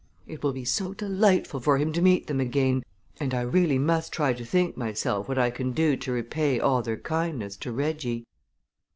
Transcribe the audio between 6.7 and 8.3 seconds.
their kindness to Reggie."